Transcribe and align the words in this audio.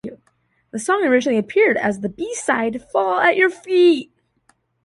The 0.71 0.79
song 0.79 1.03
originally 1.05 1.37
appeared 1.37 1.77
as 1.77 1.99
the 1.99 2.09
B-side 2.09 2.73
to 2.73 2.79
Fall 2.79 3.19
at 3.19 3.35
Your 3.37 3.51
Feet. 3.51 4.11